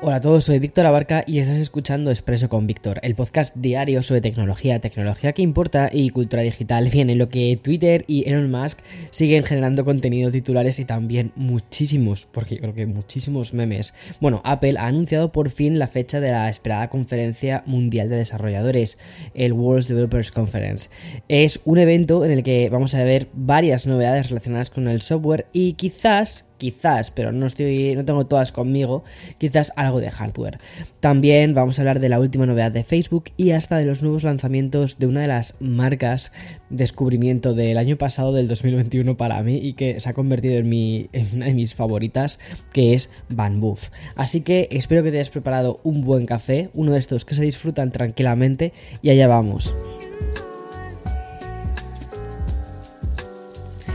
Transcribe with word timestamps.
Hola 0.00 0.16
a 0.16 0.20
todos, 0.20 0.44
soy 0.44 0.60
Víctor 0.60 0.86
Abarca 0.86 1.24
y 1.26 1.40
estás 1.40 1.56
escuchando 1.56 2.12
Expreso 2.12 2.48
con 2.48 2.68
Víctor, 2.68 3.00
el 3.02 3.16
podcast 3.16 3.56
diario 3.56 4.00
sobre 4.04 4.20
tecnología, 4.20 4.78
tecnología 4.78 5.32
que 5.32 5.42
importa 5.42 5.90
y 5.92 6.10
cultura 6.10 6.42
digital. 6.42 6.88
Bien, 6.92 7.10
en 7.10 7.18
lo 7.18 7.28
que 7.28 7.58
Twitter 7.60 8.04
y 8.06 8.28
Elon 8.30 8.48
Musk 8.48 8.78
siguen 9.10 9.42
generando 9.42 9.84
contenido 9.84 10.30
titulares 10.30 10.78
y 10.78 10.84
también 10.84 11.32
muchísimos, 11.34 12.28
porque 12.30 12.54
yo 12.54 12.60
creo 12.60 12.74
que 12.74 12.86
muchísimos 12.86 13.54
memes. 13.54 13.92
Bueno, 14.20 14.40
Apple 14.44 14.76
ha 14.78 14.86
anunciado 14.86 15.32
por 15.32 15.50
fin 15.50 15.80
la 15.80 15.88
fecha 15.88 16.20
de 16.20 16.30
la 16.30 16.48
esperada 16.48 16.90
conferencia 16.90 17.64
mundial 17.66 18.08
de 18.08 18.18
desarrolladores, 18.18 19.00
el 19.34 19.52
World 19.52 19.88
Developers 19.88 20.30
Conference. 20.30 20.90
Es 21.26 21.60
un 21.64 21.78
evento 21.78 22.24
en 22.24 22.30
el 22.30 22.44
que 22.44 22.70
vamos 22.70 22.94
a 22.94 23.02
ver 23.02 23.26
varias 23.32 23.88
novedades 23.88 24.28
relacionadas 24.28 24.70
con 24.70 24.86
el 24.86 25.02
software 25.02 25.46
y 25.52 25.72
quizás 25.72 26.47
quizás, 26.58 27.10
pero 27.10 27.32
no 27.32 27.46
estoy, 27.46 27.94
no 27.96 28.04
tengo 28.04 28.26
todas 28.26 28.52
conmigo, 28.52 29.04
quizás 29.38 29.72
algo 29.76 30.00
de 30.00 30.10
hardware. 30.10 30.58
También 31.00 31.54
vamos 31.54 31.78
a 31.78 31.82
hablar 31.82 32.00
de 32.00 32.08
la 32.08 32.20
última 32.20 32.46
novedad 32.46 32.72
de 32.72 32.84
Facebook 32.84 33.30
y 33.36 33.52
hasta 33.52 33.78
de 33.78 33.86
los 33.86 34.02
nuevos 34.02 34.24
lanzamientos 34.24 34.98
de 34.98 35.06
una 35.06 35.22
de 35.22 35.28
las 35.28 35.54
marcas 35.60 36.32
descubrimiento 36.70 37.54
del 37.54 37.78
año 37.78 37.96
pasado, 37.96 38.32
del 38.32 38.48
2021 38.48 39.16
para 39.16 39.42
mí 39.42 39.56
y 39.56 39.74
que 39.74 40.00
se 40.00 40.08
ha 40.08 40.14
convertido 40.14 40.56
en, 40.56 41.06
una 41.34 41.46
de 41.46 41.54
mis 41.54 41.74
favoritas, 41.74 42.38
que 42.72 42.94
es 42.94 43.10
Van 43.28 43.60
Buff. 43.60 43.90
Así 44.16 44.40
que 44.40 44.68
espero 44.70 45.02
que 45.02 45.10
te 45.10 45.18
hayas 45.18 45.30
preparado 45.30 45.80
un 45.84 46.02
buen 46.02 46.26
café, 46.26 46.70
uno 46.74 46.92
de 46.92 46.98
estos 46.98 47.24
que 47.24 47.34
se 47.34 47.42
disfrutan 47.42 47.92
tranquilamente 47.92 48.72
y 49.02 49.10
allá 49.10 49.28
vamos. 49.28 49.74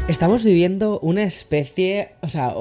Estamos 0.06 0.44
viviendo 0.44 1.00
una 1.00 1.24
especie, 1.24 2.10
o 2.22 2.28
sea, 2.28 2.54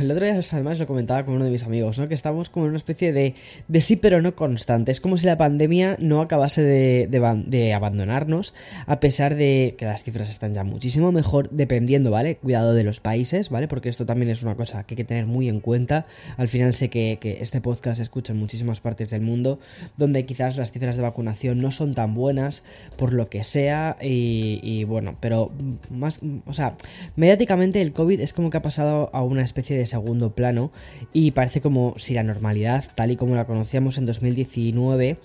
el 0.00 0.10
otro 0.10 0.24
día 0.24 0.40
además 0.50 0.80
lo 0.80 0.86
comentaba 0.88 1.24
con 1.24 1.36
uno 1.36 1.44
de 1.44 1.52
mis 1.52 1.62
amigos, 1.62 1.96
¿no? 1.96 2.08
Que 2.08 2.14
estamos 2.14 2.50
como 2.50 2.66
en 2.66 2.70
una 2.70 2.76
especie 2.76 3.12
de, 3.12 3.34
de 3.68 3.80
sí 3.80 3.94
pero 3.94 4.20
no 4.20 4.34
constante. 4.34 4.90
Es 4.90 5.00
como 5.00 5.16
si 5.16 5.24
la 5.24 5.36
pandemia 5.36 5.96
no 6.00 6.20
acabase 6.20 6.60
de, 6.60 7.06
de, 7.06 7.72
abandonarnos, 7.72 8.52
a 8.86 8.98
pesar 8.98 9.36
de 9.36 9.76
que 9.78 9.86
las 9.86 10.02
cifras 10.02 10.28
están 10.28 10.54
ya 10.54 10.64
muchísimo 10.64 11.12
mejor, 11.12 11.48
dependiendo, 11.50 12.10
¿vale? 12.10 12.34
Cuidado 12.34 12.74
de 12.74 12.82
los 12.82 12.98
países, 12.98 13.48
¿vale? 13.48 13.68
Porque 13.68 13.90
esto 13.90 14.04
también 14.04 14.32
es 14.32 14.42
una 14.42 14.56
cosa 14.56 14.82
que 14.82 14.94
hay 14.94 14.96
que 14.96 15.04
tener 15.04 15.26
muy 15.26 15.48
en 15.48 15.60
cuenta. 15.60 16.04
Al 16.36 16.48
final 16.48 16.74
sé 16.74 16.90
que, 16.90 17.18
que 17.20 17.38
este 17.42 17.60
podcast 17.60 17.98
se 17.98 18.02
escucha 18.02 18.32
en 18.32 18.40
muchísimas 18.40 18.80
partes 18.80 19.10
del 19.10 19.20
mundo, 19.20 19.60
donde 19.96 20.26
quizás 20.26 20.56
las 20.56 20.72
cifras 20.72 20.96
de 20.96 21.02
vacunación 21.02 21.60
no 21.60 21.70
son 21.70 21.94
tan 21.94 22.16
buenas, 22.16 22.64
por 22.96 23.12
lo 23.12 23.28
que 23.28 23.44
sea, 23.44 23.96
y, 24.02 24.58
y 24.64 24.82
bueno, 24.82 25.16
pero 25.20 25.52
más, 25.90 26.18
o 26.44 26.52
sea 26.52 26.76
Mediáticamente 27.16 27.80
el 27.80 27.92
COVID 27.92 28.20
es 28.20 28.32
como 28.32 28.50
que 28.50 28.58
ha 28.58 28.62
pasado 28.62 29.10
a 29.12 29.22
una 29.22 29.42
especie 29.42 29.76
de 29.76 29.86
segundo 29.86 30.34
plano 30.34 30.72
y 31.12 31.32
parece 31.32 31.60
como 31.60 31.94
si 31.96 32.14
la 32.14 32.22
normalidad, 32.22 32.84
tal 32.94 33.10
y 33.10 33.16
como 33.16 33.34
la 33.34 33.46
conocíamos 33.46 33.98
en 33.98 34.06
2019, 34.06 35.18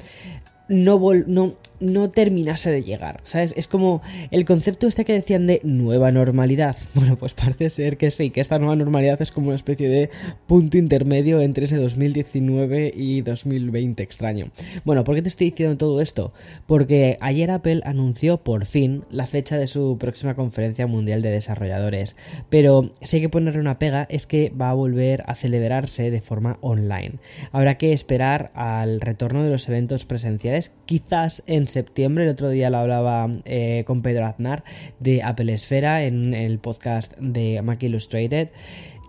no, 0.70 1.00
no, 1.28 1.54
no 1.84 2.10
terminase 2.10 2.72
de 2.72 2.84
llegar, 2.84 3.22
¿sabes? 3.26 3.54
Es 3.58 3.68
como 3.68 4.02
el 4.32 4.46
concepto 4.46 4.88
este 4.88 5.06
que 5.06 5.14
decían 5.14 5.48
de 5.48 5.62
nueva 5.64 6.12
normalidad. 6.12 6.76
Bueno, 7.04 7.18
pues 7.18 7.34
parece 7.34 7.70
ser 7.70 7.98
que 7.98 8.12
sí, 8.12 8.30
que 8.30 8.40
esta 8.40 8.60
nueva 8.60 8.78
normalidad 8.78 9.22
es 9.22 9.32
como 9.32 9.48
una 9.48 9.58
especie 9.58 9.90
de 9.90 10.10
punto 10.48 10.78
intermedio 10.78 11.42
entre 11.42 11.66
ese 11.66 11.76
2019 11.76 12.94
y 12.96 13.22
2020 13.22 14.02
extraño. 14.02 14.46
Bueno, 14.86 15.04
¿por 15.04 15.16
qué 15.16 15.22
te 15.22 15.28
estoy 15.28 15.50
diciendo 15.50 15.76
todo 15.76 16.00
esto? 16.00 16.32
Porque 16.66 17.18
ayer 17.20 17.52
Apple 17.52 17.82
anunció 17.84 18.38
por 18.38 18.66
fin 18.66 19.04
la 19.10 19.26
fecha 19.26 19.58
de 19.58 19.68
su 19.68 19.98
próxima 20.00 20.36
conferencia 20.36 20.88
mundial 20.88 21.22
de 21.22 21.32
desarrolladores, 21.32 22.16
pero 22.50 22.90
si 23.02 23.18
hay 23.18 23.22
que 23.24 23.30
ponerle 23.30 23.60
una 23.60 23.80
pega 23.80 24.08
es 24.10 24.26
que 24.28 24.50
va 24.50 24.70
a 24.70 24.76
volver 24.76 25.24
a 25.26 25.36
celebrarse 25.36 26.10
de 26.10 26.22
forma 26.22 26.58
online. 26.62 27.16
Habrá 27.52 27.78
que 27.78 27.92
esperar 27.92 28.52
al 28.54 29.02
retorno 29.02 29.44
de 29.44 29.50
los 29.50 29.68
eventos 29.68 30.06
presenciales, 30.06 30.72
quizás 30.86 31.44
en 31.48 31.68
septiembre. 31.74 32.24
El 32.24 32.30
otro 32.30 32.50
día 32.50 32.70
lo 32.70 32.78
hablaba 32.78 33.28
eh, 33.46 33.84
con 33.86 34.02
Pedro 34.02 34.26
Aznar 34.26 34.64
de 35.00 35.24
Apple 35.24 35.52
Esfera 35.54 36.06
en 36.06 36.34
el 36.34 36.60
podcast 36.60 37.14
de 37.18 37.62
Mac 37.62 37.84
Illustrated. 37.84 38.50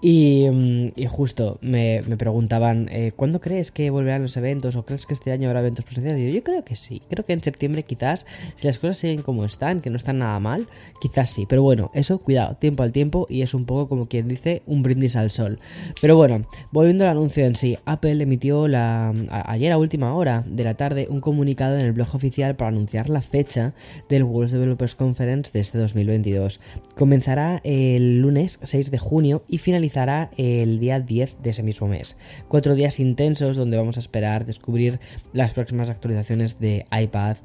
Mm, 0.04 0.88
y, 0.97 1.06
justo 1.06 1.59
me, 1.62 2.03
preguntaban, 2.19 2.88
eh, 2.92 3.12
¿cuándo 3.16 3.41
crees 3.41 3.70
que 3.70 3.88
volverán 3.88 4.20
los 4.20 4.37
eventos? 4.37 4.76
¿O 4.76 4.84
crees 4.84 5.06
que 5.06 5.15
este 5.15 5.32
año 5.32 5.48
habrá 5.48 5.60
eventos 5.60 5.87
presenciales? 5.87 6.20
Y 6.20 6.26
yo, 6.26 6.34
yo 6.34 6.44
creo 6.44 6.62
que 6.62 6.76
sí. 6.76 7.00
Creo 7.09 7.25
que 7.25 7.32
en 7.32 7.42
septiembre 7.42 7.84
quizás, 7.84 8.26
si 8.56 8.66
las 8.66 8.78
cosas 8.78 8.98
siguen 8.98 9.22
como 9.22 9.47
están, 9.47 9.81
que 9.81 9.88
no 9.88 9.97
están 9.97 10.19
nada 10.19 10.38
mal, 10.41 10.69
quizás 11.00 11.31
sí. 11.31 11.47
Pero 11.48 11.62
bueno, 11.62 11.91
eso, 11.94 12.19
cuidado, 12.19 12.56
tiempo 12.56 12.82
al 12.82 12.93
tiempo 12.93 13.26
y 13.31 13.41
es 13.41 13.54
un 13.54 13.64
poco 13.64 13.88
como 13.88 14.06
quien 14.06 14.28
dice 14.28 14.62
un 14.66 14.82
brindis 14.82 15.16
al 15.16 15.31
sol. 15.31 15.59
Pero 16.03 16.16
bueno, 16.16 16.43
volviendo 16.70 17.04
al 17.04 17.10
anuncio 17.10 17.47
en 17.47 17.56
sí, 17.56 17.78
Apple 17.87 18.22
emitió 18.22 18.69
la, 18.69 19.14
ayer 19.47 19.72
a 19.72 19.78
última 19.78 20.14
hora 20.14 20.44
de 20.47 20.64
la 20.64 20.75
tarde 20.75 21.06
un 21.09 21.20
comunicado 21.20 21.78
en 21.78 21.87
el 21.87 21.93
blog 21.93 22.14
oficial 22.14 22.56
para 22.56 22.69
anunciar 22.69 23.09
la 23.09 23.22
fecha 23.22 23.72
del 24.10 24.25
World 24.25 24.53
Developers 24.53 24.94
Conference 24.94 25.50
de 25.53 25.60
este 25.60 25.78
2022. 25.78 26.60
Comenzará 26.94 27.62
el 27.64 28.20
lunes 28.20 28.60
6 28.62 28.91
de 28.91 28.98
junio 28.98 29.44
y 29.48 29.59
finalizará 29.59 29.94
el 30.37 30.81
día 30.81 31.00
10 31.00 31.43
de 31.43 31.50
ese 31.50 31.62
mismo 31.62 31.87
mes. 31.87 32.16
Cuatro 32.49 32.75
días 32.75 32.99
intensos 33.00 33.56
donde 33.56 33.77
vamos 33.77 33.97
a 33.97 34.00
esperar 34.00 34.44
descubrir 34.44 34.99
las 35.32 35.55
próximas 35.55 35.91
actualizaciones 35.91 36.59
de 36.59 36.87
iPad, 36.91 37.37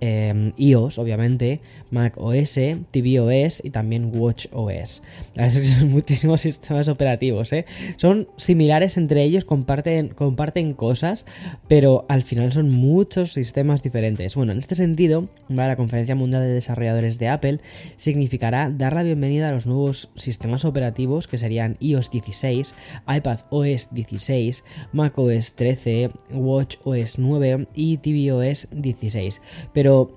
eh, 0.00 0.52
iOS, 0.56 0.98
obviamente, 0.98 1.60
Mac 1.90 2.14
OS, 2.18 2.58
tvOS 2.90 3.64
y 3.64 3.70
también 3.70 4.10
Watch 4.14 4.46
OS. 4.52 5.02
son 5.34 5.90
muchísimos 5.90 6.42
sistemas 6.42 6.88
operativos, 6.88 7.52
¿eh? 7.52 7.66
Son 7.96 8.28
similares 8.36 8.96
entre 8.96 9.22
ellos, 9.22 9.44
comparten, 9.44 10.08
comparten 10.08 10.74
cosas, 10.74 11.26
pero 11.66 12.04
al 12.08 12.22
final 12.22 12.52
son 12.52 12.70
muchos 12.70 13.32
sistemas 13.32 13.82
diferentes. 13.82 14.34
Bueno, 14.34 14.52
en 14.52 14.58
este 14.58 14.74
sentido, 14.74 15.28
la 15.48 15.76
Conferencia 15.76 16.14
Mundial 16.14 16.42
de 16.42 16.54
Desarrolladores 16.54 17.18
de 17.18 17.28
Apple 17.28 17.60
significará 17.96 18.70
dar 18.70 18.94
la 18.94 19.02
bienvenida 19.02 19.48
a 19.48 19.52
los 19.52 19.66
nuevos 19.66 20.10
sistemas 20.16 20.64
operativos 20.64 21.26
que 21.26 21.38
serían 21.38 21.76
iOS 21.80 21.95
16, 22.10 22.74
iPad 23.08 23.40
OS 23.50 23.88
16, 23.90 24.64
Mac 24.92 25.18
OS 25.18 25.54
13, 25.54 26.10
Watch 26.32 26.76
OS 26.84 27.18
9 27.18 27.68
y 27.74 27.96
tvOS 27.96 28.68
16. 28.70 29.40
Pero 29.72 29.86
pero 29.86 30.08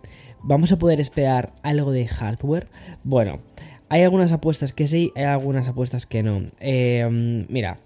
¿vamos 0.41 0.71
a 0.71 0.79
poder 0.79 0.99
esperar 0.99 1.53
algo 1.61 1.91
de 1.91 2.07
hardware? 2.07 2.69
Bueno, 3.03 3.39
hay 3.87 4.01
algunas 4.01 4.31
apuestas 4.31 4.73
que 4.73 4.87
sí, 4.87 5.11
hay 5.15 5.25
algunas 5.25 5.67
apuestas 5.67 6.07
que 6.07 6.23
no. 6.23 6.41
Eh, 6.59 7.07
mira, 7.47 7.77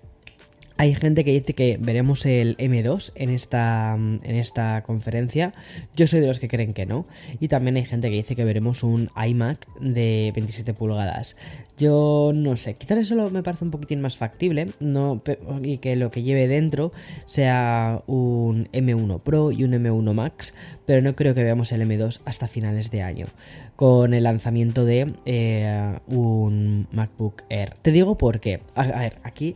hay 0.78 0.96
gente 0.96 1.24
que 1.24 1.32
dice 1.32 1.54
que 1.54 1.78
veremos 1.80 2.26
el 2.26 2.58
M2 2.58 3.12
en 3.16 3.30
esta, 3.30 3.96
en 3.96 4.36
esta 4.36 4.82
conferencia. 4.84 5.54
Yo 5.96 6.08
soy 6.08 6.20
de 6.20 6.28
los 6.28 6.40
que 6.40 6.48
creen 6.48 6.74
que 6.74 6.86
no. 6.86 7.06
Y 7.40 7.48
también 7.48 7.76
hay 7.76 7.86
gente 7.86 8.10
que 8.10 8.16
dice 8.16 8.36
que 8.36 8.44
veremos 8.44 8.84
un 8.84 9.10
iMac 9.16 9.68
de 9.80 10.32
27 10.34 10.74
pulgadas. 10.74 11.36
Yo 11.78 12.32
no 12.36 12.56
sé, 12.56 12.76
quizás 12.76 13.00
eso 13.00 13.30
me 13.30 13.44
parece 13.44 13.66
un 13.66 13.72
poquitín 13.72 14.00
más 14.00 14.18
factible 14.18 14.72
no, 14.80 15.22
y 15.64 15.80
que 15.80 15.96
lo 15.96 16.12
que 16.12 16.22
lleve 16.22 16.48
dentro 16.48 16.92
sea 17.26 18.04
un 18.06 18.70
M1 18.72 19.22
Pro 19.22 19.52
y 19.52 19.64
un 19.64 19.72
M1 19.72 20.14
Max, 20.14 20.54
pero 20.86 21.02
no 21.02 21.16
creo 21.16 21.34
que 21.34 21.44
veamos 21.44 21.72
el 21.72 21.82
M2 21.82 22.22
hasta 22.26 22.48
finales 22.48 22.92
de 22.92 23.02
año 23.02 23.28
con 23.76 24.14
el 24.14 24.24
lanzamiento 24.24 24.86
de 24.86 25.14
eh, 25.26 25.98
un 26.08 26.88
MacBook 26.92 27.44
Air. 27.50 27.74
Te 27.82 27.92
digo 27.92 28.18
por 28.18 28.40
qué. 28.40 28.62
A, 28.76 28.86
ver, 28.86 29.18
aquí, 29.24 29.56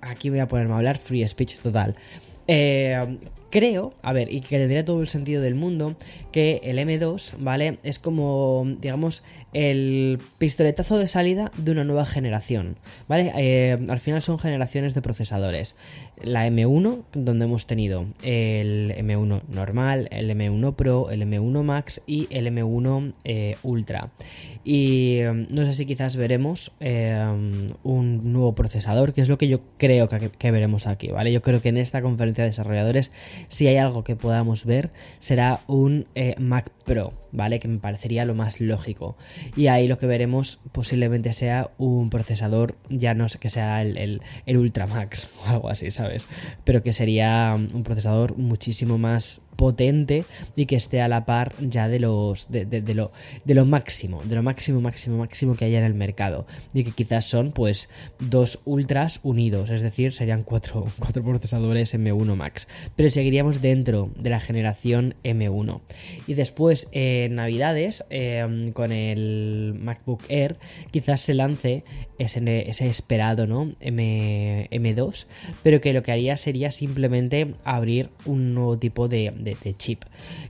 aquí 0.00 0.30
voy 0.30 0.40
a 0.40 0.48
ponerme 0.48 0.74
a 0.74 0.76
hablar 0.76 0.98
free 0.98 1.26
speech 1.26 1.56
total. 1.58 1.96
Eh, 2.46 3.18
creo, 3.50 3.92
a 4.02 4.12
ver, 4.12 4.32
y 4.32 4.40
que 4.40 4.58
tendría 4.58 4.84
todo 4.84 5.00
el 5.00 5.08
sentido 5.08 5.42
del 5.42 5.54
mundo, 5.54 5.96
que 6.32 6.60
el 6.64 6.78
M2, 6.78 7.34
¿vale? 7.38 7.78
Es 7.82 7.98
como, 7.98 8.64
digamos, 8.80 9.22
el 9.52 10.18
pistoletazo 10.38 10.98
de 10.98 11.08
salida 11.08 11.52
de 11.56 11.72
una 11.72 11.84
nueva 11.84 12.06
generación, 12.06 12.76
¿vale? 13.06 13.32
Eh, 13.36 13.78
al 13.88 14.00
final 14.00 14.22
son 14.22 14.38
generaciones 14.38 14.94
de 14.94 15.02
procesadores. 15.02 15.76
La 16.22 16.46
M1, 16.46 17.04
donde 17.12 17.44
hemos 17.44 17.66
tenido 17.66 18.06
el 18.22 18.94
M1 18.96 19.42
normal, 19.48 20.08
el 20.10 20.30
M1 20.30 20.74
Pro, 20.74 21.10
el 21.10 21.22
M1 21.22 21.62
Max 21.62 22.02
y 22.06 22.26
el 22.30 22.46
M1 22.46 23.14
eh, 23.24 23.56
Ultra. 23.62 24.10
Y 24.64 25.18
em, 25.18 25.46
no 25.52 25.64
sé 25.64 25.72
si 25.74 25.86
quizás 25.86 26.16
veremos 26.16 26.72
em, 26.80 27.72
un 27.82 28.32
nuevo 28.32 28.54
procesador, 28.54 29.12
que 29.12 29.20
es 29.20 29.28
lo 29.28 29.38
que 29.38 29.48
yo 29.48 29.60
creo 29.78 30.08
que, 30.08 30.50
veremos 30.50 30.86
aquí, 30.86 31.08
¿vale? 31.08 31.32
Yo 31.32 31.42
creo 31.42 31.60
que 31.60 31.68
en 31.68 31.76
esta 31.76 32.02
conferencia 32.02 32.44
de 32.44 32.50
desarrolladores 32.50 33.12
si 33.48 33.66
hay 33.66 33.76
algo 33.76 34.04
que 34.04 34.16
podamos 34.16 34.64
ver, 34.64 34.90
será 35.18 35.60
un 35.66 36.06
eh, 36.14 36.34
Mac 36.38 36.70
Pro, 36.84 37.12
¿vale? 37.32 37.60
Que 37.60 37.68
me 37.68 37.78
parecería 37.78 38.24
lo 38.24 38.34
más 38.34 38.60
lógico. 38.60 39.16
Y 39.56 39.68
ahí 39.68 39.88
lo 39.88 39.98
que 39.98 40.06
veremos 40.06 40.60
posiblemente 40.72 41.32
sea 41.32 41.70
un 41.78 42.10
procesador, 42.10 42.76
ya 42.88 43.14
no 43.14 43.28
sé 43.28 43.38
que 43.38 43.50
sea 43.50 43.82
el, 43.82 43.96
el, 43.98 44.22
el 44.46 44.56
Ultra 44.56 44.86
Max 44.86 45.30
o 45.44 45.48
algo 45.48 45.68
así, 45.68 45.90
¿sabes? 45.90 46.07
Pero 46.64 46.82
que 46.82 46.92
sería 46.92 47.54
un 47.54 47.82
procesador 47.82 48.36
muchísimo 48.36 48.98
más 48.98 49.40
potente 49.58 50.24
y 50.54 50.66
que 50.66 50.76
esté 50.76 51.00
a 51.00 51.08
la 51.08 51.26
par 51.26 51.52
ya 51.58 51.88
de 51.88 51.98
los 51.98 52.48
de, 52.48 52.64
de, 52.64 52.94
lo, 52.94 53.10
de 53.44 53.54
lo 53.54 53.66
máximo, 53.66 54.22
de 54.22 54.36
lo 54.36 54.42
máximo, 54.44 54.80
máximo, 54.80 55.18
máximo 55.18 55.56
que 55.56 55.64
haya 55.64 55.78
en 55.78 55.84
el 55.84 55.94
mercado. 55.94 56.46
Y 56.72 56.84
que 56.84 56.92
quizás 56.92 57.24
son 57.24 57.50
pues 57.50 57.90
dos 58.20 58.60
ultras 58.64 59.18
unidos, 59.24 59.70
es 59.70 59.82
decir, 59.82 60.12
serían 60.12 60.44
cuatro, 60.44 60.86
cuatro 61.00 61.24
procesadores 61.24 61.92
M1 61.92 62.36
Max. 62.36 62.68
Pero 62.94 63.10
seguiríamos 63.10 63.60
dentro 63.60 64.10
de 64.16 64.30
la 64.30 64.38
generación 64.38 65.16
M1. 65.24 65.80
Y 66.28 66.34
después 66.34 66.86
en 66.92 67.34
Navidades, 67.34 68.04
eh, 68.10 68.70
con 68.74 68.92
el 68.92 69.74
MacBook 69.76 70.22
Air, 70.28 70.56
quizás 70.92 71.20
se 71.20 71.34
lance 71.34 71.82
ese, 72.18 72.70
ese 72.70 72.86
esperado, 72.86 73.48
¿no? 73.48 73.72
M, 73.80 74.68
M2, 74.70 75.26
pero 75.64 75.80
que 75.80 75.92
lo 75.92 76.04
que 76.04 76.12
haría 76.12 76.36
sería 76.36 76.70
simplemente 76.70 77.54
abrir 77.64 78.10
un 78.24 78.54
nuevo 78.54 78.78
tipo 78.78 79.08
de, 79.08 79.32
chip. 79.76 80.04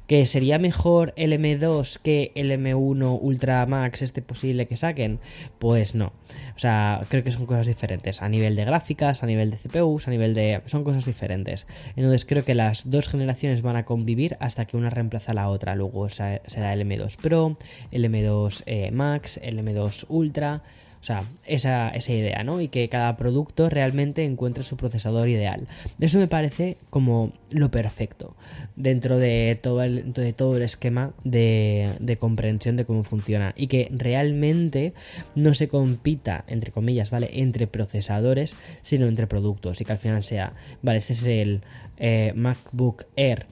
¿Que 0.06 0.26
sería 0.26 0.58
mejor 0.58 1.12
el 1.16 1.32
M2 1.32 1.98
que 1.98 2.32
el 2.34 2.50
M1 2.50 3.18
Ultra 3.20 3.64
Max 3.66 4.02
este 4.02 4.22
posible 4.22 4.66
que 4.66 4.76
saquen? 4.76 5.20
Pues 5.58 5.94
no. 5.94 6.12
O 6.54 6.58
sea, 6.58 7.02
creo 7.08 7.22
que 7.22 7.32
son 7.32 7.46
cosas 7.46 7.66
diferentes. 7.66 8.22
A 8.22 8.28
nivel 8.28 8.56
de 8.56 8.64
gráficas, 8.64 9.22
a 9.22 9.26
nivel 9.26 9.50
de 9.50 9.56
CPUs, 9.56 10.08
a 10.08 10.10
nivel 10.10 10.34
de... 10.34 10.62
Son 10.66 10.84
cosas 10.84 11.04
diferentes. 11.04 11.66
Entonces 11.96 12.24
creo 12.24 12.44
que 12.44 12.54
las 12.54 12.90
dos 12.90 13.08
generaciones 13.08 13.62
van 13.62 13.76
a 13.76 13.84
convivir 13.84 14.36
hasta 14.40 14.64
que 14.66 14.76
una 14.76 14.90
reemplaza 14.90 15.32
a 15.32 15.34
la 15.34 15.48
otra. 15.48 15.74
Luego 15.74 16.08
será 16.08 16.72
el 16.72 16.80
M2 16.86 17.16
Pro, 17.16 17.56
el 17.90 18.04
M2 18.04 18.62
eh, 18.66 18.90
Max, 18.90 19.38
el 19.42 19.58
M2 19.58 20.06
Ultra. 20.08 20.62
O 21.00 21.04
sea, 21.04 21.22
esa, 21.46 21.90
esa 21.90 22.12
idea, 22.12 22.42
¿no? 22.42 22.60
Y 22.60 22.68
que 22.68 22.88
cada 22.88 23.16
producto 23.16 23.68
realmente 23.68 24.24
encuentre 24.24 24.64
su 24.64 24.76
procesador 24.76 25.28
ideal. 25.28 25.66
Eso 26.00 26.18
me 26.18 26.26
parece 26.26 26.76
como 26.90 27.32
lo 27.50 27.70
perfecto 27.70 28.34
dentro 28.76 29.18
de 29.18 29.58
todo 29.60 29.82
el, 29.82 30.12
de 30.12 30.32
todo 30.32 30.56
el 30.56 30.62
esquema 30.62 31.12
de, 31.24 32.16
comprensión 32.18 32.76
de 32.76 32.84
cómo 32.84 33.04
funciona. 33.04 33.54
Y 33.56 33.68
que 33.68 33.88
realmente 33.92 34.92
no 35.34 35.54
se 35.54 35.68
compita, 35.68 36.44
entre 36.48 36.72
comillas, 36.72 37.10
¿vale? 37.10 37.30
Entre 37.32 37.66
procesadores, 37.66 38.56
sino 38.82 39.06
entre 39.06 39.26
productos. 39.26 39.80
Y 39.80 39.84
que 39.84 39.92
al 39.92 39.98
final 39.98 40.22
sea, 40.24 40.54
vale, 40.82 40.98
este 40.98 41.12
es 41.12 41.22
el 41.24 41.62
eh, 41.96 42.32
MacBook 42.34 43.04
Air 43.16 43.46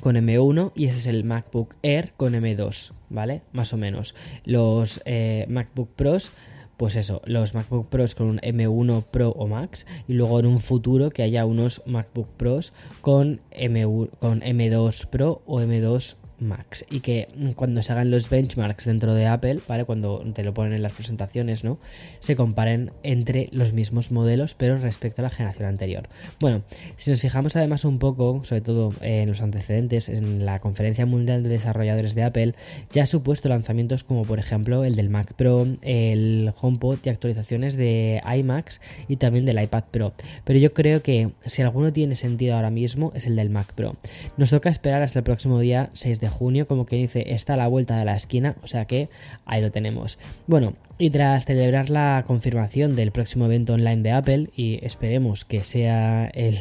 con 0.00 0.14
M1 0.14 0.72
y 0.74 0.86
ese 0.86 0.98
es 0.98 1.06
el 1.06 1.24
MacBook 1.24 1.74
Air 1.82 2.12
con 2.16 2.34
M2, 2.34 2.92
¿vale? 3.08 3.42
Más 3.52 3.72
o 3.72 3.76
menos. 3.76 4.14
Los 4.44 5.02
eh, 5.04 5.46
MacBook 5.48 5.90
Pros 5.96 6.32
pues 6.80 6.96
eso, 6.96 7.20
los 7.26 7.52
MacBook 7.52 7.90
Pros 7.90 8.14
con 8.14 8.26
un 8.26 8.38
M1 8.38 9.04
Pro 9.04 9.32
o 9.32 9.46
Max 9.46 9.84
y 10.08 10.14
luego 10.14 10.40
en 10.40 10.46
un 10.46 10.60
futuro 10.60 11.10
que 11.10 11.22
haya 11.22 11.44
unos 11.44 11.82
MacBook 11.84 12.28
Pros 12.38 12.72
con, 13.02 13.42
M1, 13.50 14.08
con 14.18 14.40
M2 14.40 15.06
Pro 15.10 15.42
o 15.44 15.60
M2 15.60 16.16
Max 16.40 16.84
y 16.90 17.00
que 17.00 17.28
cuando 17.56 17.82
se 17.82 17.92
hagan 17.92 18.10
los 18.10 18.30
benchmarks 18.30 18.84
dentro 18.84 19.14
de 19.14 19.26
Apple, 19.26 19.60
¿vale? 19.68 19.84
Cuando 19.84 20.18
te 20.34 20.42
lo 20.42 20.54
ponen 20.54 20.72
en 20.72 20.82
las 20.82 20.92
presentaciones, 20.92 21.64
¿no? 21.64 21.78
Se 22.20 22.36
comparen 22.36 22.92
entre 23.02 23.48
los 23.52 23.72
mismos 23.72 24.10
modelos, 24.10 24.54
pero 24.54 24.78
respecto 24.78 25.22
a 25.22 25.24
la 25.24 25.30
generación 25.30 25.68
anterior. 25.68 26.08
Bueno, 26.40 26.62
si 26.96 27.10
nos 27.10 27.20
fijamos 27.20 27.56
además 27.56 27.84
un 27.84 27.98
poco, 27.98 28.40
sobre 28.44 28.60
todo 28.60 28.92
en 29.00 29.28
los 29.28 29.42
antecedentes, 29.42 30.08
en 30.08 30.46
la 30.46 30.60
Conferencia 30.60 31.06
Mundial 31.06 31.42
de 31.42 31.48
Desarrolladores 31.48 32.14
de 32.14 32.22
Apple, 32.22 32.54
ya 32.92 33.04
ha 33.04 33.06
supuesto 33.06 33.48
lanzamientos 33.48 34.04
como 34.04 34.24
por 34.24 34.38
ejemplo 34.38 34.84
el 34.84 34.94
del 34.94 35.10
Mac 35.10 35.34
Pro, 35.34 35.66
el 35.82 36.52
HomePod 36.60 36.98
y 37.04 37.08
actualizaciones 37.08 37.76
de 37.76 38.22
iMacs 38.36 38.80
y 39.08 39.16
también 39.16 39.44
del 39.44 39.62
iPad 39.62 39.84
Pro. 39.90 40.12
Pero 40.44 40.58
yo 40.58 40.72
creo 40.72 41.02
que 41.02 41.30
si 41.46 41.62
alguno 41.62 41.92
tiene 41.92 42.14
sentido 42.14 42.56
ahora 42.56 42.70
mismo 42.70 43.12
es 43.14 43.26
el 43.26 43.36
del 43.36 43.50
Mac 43.50 43.72
Pro. 43.74 43.96
Nos 44.36 44.50
toca 44.50 44.70
esperar 44.70 45.02
hasta 45.02 45.18
el 45.18 45.24
próximo 45.24 45.58
día 45.58 45.90
6 45.92 46.20
de 46.20 46.29
junio, 46.30 46.66
como 46.66 46.86
que 46.86 46.96
dice, 46.96 47.34
está 47.34 47.54
a 47.54 47.56
la 47.56 47.68
vuelta 47.68 47.98
de 47.98 48.04
la 48.04 48.16
esquina, 48.16 48.56
o 48.62 48.66
sea 48.66 48.86
que 48.86 49.08
ahí 49.44 49.60
lo 49.60 49.70
tenemos. 49.70 50.18
Bueno, 50.46 50.74
y 51.00 51.08
tras 51.08 51.46
celebrar 51.46 51.88
la 51.88 52.24
confirmación 52.26 52.94
del 52.94 53.10
próximo 53.10 53.46
evento 53.46 53.72
online 53.72 54.02
de 54.02 54.12
Apple, 54.12 54.50
y 54.54 54.78
esperemos 54.82 55.46
que 55.46 55.64
sea 55.64 56.26
el 56.34 56.58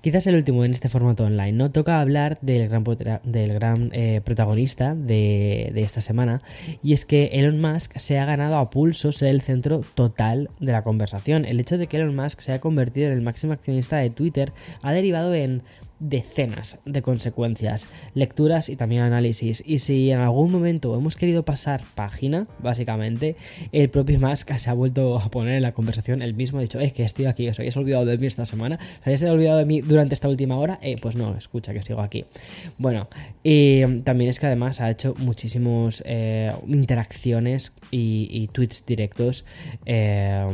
quizás 0.00 0.26
el 0.26 0.36
último 0.36 0.64
en 0.64 0.72
este 0.72 0.88
formato 0.88 1.24
online, 1.24 1.52
¿no? 1.52 1.70
Toca 1.70 2.00
hablar 2.00 2.38
del 2.40 2.68
gran, 2.68 2.84
del 3.24 3.52
gran 3.52 3.90
eh, 3.92 4.22
protagonista 4.24 4.94
de, 4.94 5.70
de, 5.74 5.82
esta 5.82 6.00
semana, 6.00 6.40
y 6.82 6.94
es 6.94 7.04
que 7.04 7.30
Elon 7.34 7.60
Musk 7.60 7.96
se 7.98 8.18
ha 8.18 8.24
ganado 8.24 8.56
a 8.56 8.70
pulso 8.70 9.12
ser 9.12 9.28
el 9.28 9.42
centro 9.42 9.82
total 9.94 10.48
de 10.58 10.72
la 10.72 10.82
conversación. 10.82 11.44
El 11.44 11.60
hecho 11.60 11.76
de 11.76 11.86
que 11.86 11.98
Elon 11.98 12.16
Musk 12.16 12.40
se 12.40 12.52
haya 12.52 12.60
convertido 12.60 13.08
en 13.08 13.12
el 13.12 13.22
máximo 13.22 13.52
accionista 13.52 13.98
de 13.98 14.08
Twitter 14.08 14.52
ha 14.80 14.92
derivado 14.92 15.34
en 15.34 15.62
decenas 15.98 16.78
de 16.84 17.02
consecuencias, 17.02 17.88
lecturas 18.14 18.68
y 18.68 18.76
también 18.76 19.02
análisis. 19.02 19.62
Y 19.66 19.78
si 19.78 20.10
en 20.10 20.18
algún 20.18 20.50
momento 20.50 20.96
hemos 20.96 21.16
querido 21.16 21.44
pasar 21.44 21.82
página, 21.94 22.46
básicamente, 22.58 23.36
el 23.72 23.88
propio 23.88 24.20
Musk 24.20 24.52
se 24.58 24.70
ha 24.70 24.74
vuelto 24.74 25.18
a 25.18 25.28
poner 25.28 25.54
en 25.54 25.62
la 25.62 25.72
conversación. 25.72 26.22
El 26.22 26.34
mismo 26.34 26.58
ha 26.58 26.62
dicho, 26.62 26.80
es 26.80 26.92
que 26.92 27.02
estoy 27.02 27.26
aquí, 27.26 27.48
os 27.48 27.58
habéis 27.58 27.76
olvidado 27.76 28.04
de 28.04 28.18
mí 28.18 28.26
esta 28.26 28.46
semana, 28.46 28.78
os 29.00 29.06
habéis 29.06 29.22
olvidado 29.22 29.58
de 29.58 29.64
mí 29.64 29.80
durante 29.80 30.14
esta 30.14 30.28
última 30.28 30.58
hora. 30.58 30.78
Eh, 30.82 30.96
pues 31.00 31.16
no, 31.16 31.36
escucha 31.36 31.72
que 31.72 31.82
sigo 31.82 32.00
aquí. 32.00 32.24
Bueno, 32.78 33.08
y 33.42 34.00
también 34.02 34.30
es 34.30 34.40
que 34.40 34.46
además 34.46 34.80
ha 34.80 34.90
hecho 34.90 35.14
muchísimos 35.18 36.02
eh, 36.06 36.52
interacciones 36.66 37.72
y, 37.90 38.28
y, 38.30 38.48
tweets 38.48 38.84
directos 38.86 39.44
eh, 39.84 40.46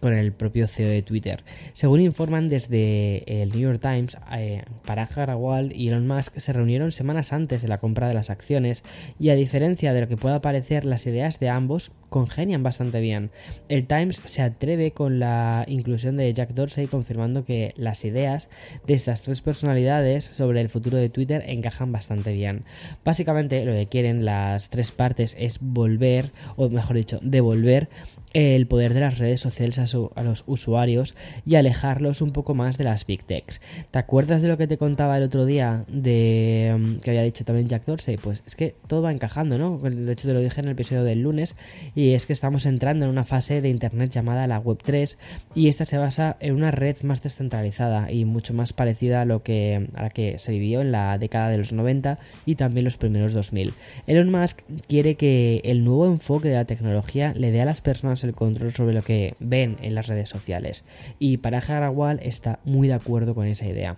con 0.00 0.12
el 0.12 0.32
propio 0.32 0.66
CEO 0.66 0.88
de 0.88 1.02
Twitter. 1.02 1.42
Según 1.72 2.00
informan 2.00 2.48
desde 2.48 3.42
el 3.42 3.50
New 3.50 3.60
York 3.60 3.80
Times, 3.80 4.16
eh, 4.32 4.62
Parag 4.88 5.18
Agrawal 5.18 5.76
y 5.76 5.88
Elon 5.88 6.08
Musk 6.08 6.38
se 6.38 6.50
reunieron 6.50 6.92
semanas 6.92 7.34
antes 7.34 7.60
de 7.60 7.68
la 7.68 7.76
compra 7.76 8.08
de 8.08 8.14
las 8.14 8.30
acciones 8.30 8.84
y 9.20 9.28
a 9.28 9.34
diferencia 9.34 9.92
de 9.92 10.00
lo 10.00 10.08
que 10.08 10.16
pueda 10.16 10.40
parecer, 10.40 10.86
las 10.86 11.06
ideas 11.06 11.38
de 11.38 11.50
ambos 11.50 11.92
congenian 12.08 12.62
bastante 12.62 13.00
bien. 13.00 13.30
El 13.68 13.86
Times 13.86 14.22
se 14.24 14.42
atreve 14.42 14.92
con 14.92 15.18
la 15.18 15.64
inclusión 15.68 16.16
de 16.16 16.32
Jack 16.32 16.50
Dorsey 16.50 16.86
confirmando 16.86 17.44
que 17.44 17.74
las 17.76 18.04
ideas 18.04 18.48
de 18.86 18.94
estas 18.94 19.22
tres 19.22 19.40
personalidades 19.40 20.24
sobre 20.24 20.60
el 20.60 20.68
futuro 20.68 20.96
de 20.96 21.08
Twitter 21.08 21.44
encajan 21.46 21.92
bastante 21.92 22.32
bien. 22.32 22.64
Básicamente 23.04 23.64
lo 23.64 23.72
que 23.72 23.86
quieren 23.86 24.24
las 24.24 24.70
tres 24.70 24.92
partes 24.92 25.36
es 25.38 25.58
volver, 25.60 26.32
o 26.56 26.68
mejor 26.68 26.96
dicho, 26.96 27.18
devolver 27.22 27.88
el 28.34 28.66
poder 28.66 28.94
de 28.94 29.00
las 29.00 29.18
redes 29.18 29.40
sociales 29.40 29.78
a, 29.78 30.22
los 30.22 30.44
usuarios 30.46 31.14
y 31.46 31.54
alejarlos 31.54 32.20
un 32.20 32.30
poco 32.30 32.54
más 32.54 32.78
de 32.78 32.84
las 32.84 33.06
big 33.06 33.24
techs. 33.24 33.60
¿Te 33.90 33.98
acuerdas 33.98 34.42
de 34.42 34.48
lo 34.48 34.58
que 34.58 34.66
te 34.66 34.76
contaba 34.76 35.16
el 35.16 35.22
otro 35.22 35.46
día 35.46 35.84
de 35.88 36.72
um, 36.74 37.00
que 37.00 37.10
había 37.10 37.22
dicho 37.22 37.44
también 37.44 37.68
Jack 37.68 37.86
Dorsey? 37.86 38.16
Pues 38.16 38.42
es 38.46 38.54
que 38.54 38.74
todo 38.86 39.02
va 39.02 39.12
encajando, 39.12 39.58
¿no? 39.58 39.78
De 39.78 40.12
hecho 40.12 40.28
te 40.28 40.34
lo 40.34 40.40
dije 40.40 40.60
en 40.60 40.66
el 40.66 40.72
episodio 40.72 41.04
del 41.04 41.22
lunes 41.22 41.56
y 41.98 42.14
es 42.14 42.26
que 42.26 42.32
estamos 42.32 42.64
entrando 42.64 43.06
en 43.06 43.10
una 43.10 43.24
fase 43.24 43.60
de 43.60 43.70
internet 43.70 44.12
llamada 44.12 44.46
la 44.46 44.60
web 44.60 44.78
3 44.80 45.18
y 45.56 45.66
esta 45.66 45.84
se 45.84 45.98
basa 45.98 46.36
en 46.38 46.54
una 46.54 46.70
red 46.70 46.96
más 47.02 47.24
descentralizada 47.24 48.12
y 48.12 48.24
mucho 48.24 48.54
más 48.54 48.72
parecida 48.72 49.22
a 49.22 49.24
lo 49.24 49.42
que 49.42 49.88
a 49.94 50.02
la 50.02 50.10
que 50.10 50.38
se 50.38 50.52
vivió 50.52 50.80
en 50.80 50.92
la 50.92 51.18
década 51.18 51.48
de 51.48 51.58
los 51.58 51.72
90 51.72 52.20
y 52.46 52.54
también 52.54 52.84
los 52.84 52.98
primeros 52.98 53.32
2000. 53.32 53.72
Elon 54.06 54.30
Musk 54.30 54.60
quiere 54.86 55.16
que 55.16 55.60
el 55.64 55.82
nuevo 55.82 56.06
enfoque 56.06 56.48
de 56.48 56.54
la 56.54 56.66
tecnología 56.66 57.34
le 57.34 57.50
dé 57.50 57.62
a 57.62 57.64
las 57.64 57.80
personas 57.80 58.22
el 58.22 58.32
control 58.32 58.72
sobre 58.72 58.94
lo 58.94 59.02
que 59.02 59.34
ven 59.40 59.76
en 59.82 59.96
las 59.96 60.06
redes 60.06 60.28
sociales. 60.28 60.84
Y 61.18 61.38
para 61.38 61.58
Harawal 61.58 62.20
está 62.22 62.60
muy 62.64 62.86
de 62.86 62.94
acuerdo 62.94 63.34
con 63.34 63.48
esa 63.48 63.66
idea. 63.66 63.96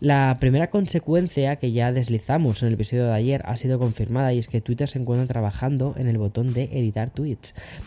La 0.00 0.38
primera 0.40 0.68
consecuencia 0.68 1.54
que 1.54 1.70
ya 1.70 1.92
deslizamos 1.92 2.62
en 2.62 2.68
el 2.68 2.74
episodio 2.74 3.06
de 3.06 3.14
ayer 3.14 3.42
ha 3.44 3.54
sido 3.54 3.78
confirmada 3.78 4.32
y 4.32 4.40
es 4.40 4.48
que 4.48 4.60
Twitter 4.60 4.88
se 4.88 4.98
encuentra 4.98 5.28
trabajando 5.28 5.94
en 5.96 6.08
el 6.08 6.18
botón 6.18 6.52
de 6.52 6.64
editar 6.72 7.10
tweets. 7.10 7.35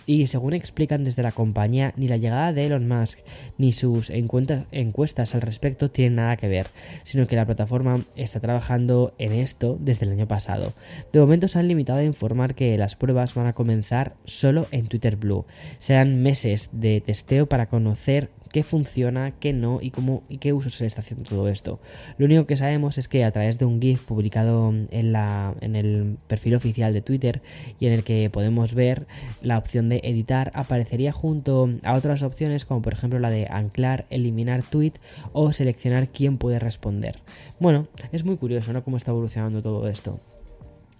Y 0.05 0.27
según 0.27 0.53
explican 0.53 1.03
desde 1.03 1.23
la 1.23 1.31
compañía, 1.31 1.93
ni 1.95 2.07
la 2.07 2.17
llegada 2.17 2.53
de 2.53 2.65
Elon 2.65 2.87
Musk 2.87 3.19
ni 3.57 3.71
sus 3.71 4.09
encuestas 4.09 5.35
al 5.35 5.41
respecto 5.41 5.91
tienen 5.91 6.15
nada 6.15 6.37
que 6.37 6.47
ver, 6.47 6.67
sino 7.03 7.27
que 7.27 7.35
la 7.35 7.45
plataforma 7.45 8.01
está 8.15 8.39
trabajando 8.39 9.13
en 9.17 9.33
esto 9.33 9.77
desde 9.79 10.05
el 10.05 10.13
año 10.13 10.27
pasado. 10.27 10.73
De 11.11 11.19
momento 11.19 11.47
se 11.47 11.59
han 11.59 11.67
limitado 11.67 11.99
a 11.99 12.03
informar 12.03 12.55
que 12.55 12.77
las 12.77 12.95
pruebas 12.95 13.33
van 13.33 13.47
a 13.47 13.53
comenzar 13.53 14.15
solo 14.25 14.67
en 14.71 14.87
Twitter 14.87 15.15
Blue. 15.15 15.45
Serán 15.79 16.21
meses 16.21 16.69
de 16.71 17.01
testeo 17.01 17.47
para 17.47 17.67
conocer 17.67 18.29
qué 18.51 18.63
funciona, 18.63 19.31
qué 19.31 19.53
no 19.53 19.79
y 19.81 19.91
cómo 19.91 20.23
y 20.29 20.37
qué 20.37 20.53
uso 20.53 20.69
se 20.69 20.83
le 20.83 20.87
está 20.87 21.01
haciendo 21.01 21.29
todo 21.29 21.47
esto. 21.47 21.79
Lo 22.17 22.25
único 22.25 22.45
que 22.45 22.57
sabemos 22.57 22.97
es 22.97 23.07
que 23.07 23.23
a 23.23 23.31
través 23.31 23.59
de 23.59 23.65
un 23.65 23.81
GIF 23.81 24.03
publicado 24.03 24.73
en, 24.91 25.11
la, 25.11 25.55
en 25.61 25.75
el 25.75 26.17
perfil 26.27 26.55
oficial 26.55 26.93
de 26.93 27.01
Twitter 27.01 27.41
y 27.79 27.87
en 27.87 27.93
el 27.93 28.03
que 28.03 28.29
podemos 28.29 28.73
ver 28.73 29.07
la 29.41 29.57
opción 29.57 29.89
de 29.89 30.01
editar 30.03 30.51
aparecería 30.53 31.11
junto 31.11 31.69
a 31.83 31.93
otras 31.95 32.23
opciones 32.23 32.65
como 32.65 32.81
por 32.81 32.93
ejemplo 32.93 33.19
la 33.19 33.29
de 33.29 33.47
anclar, 33.49 34.05
eliminar 34.09 34.63
tweet 34.63 34.93
o 35.33 35.51
seleccionar 35.51 36.09
quién 36.09 36.37
puede 36.37 36.59
responder. 36.59 37.19
Bueno, 37.59 37.87
es 38.11 38.25
muy 38.25 38.37
curioso, 38.37 38.73
¿no? 38.73 38.83
Cómo 38.83 38.97
está 38.97 39.11
evolucionando 39.11 39.61
todo 39.61 39.87
esto. 39.87 40.19